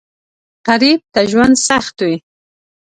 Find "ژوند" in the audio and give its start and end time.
1.31-1.55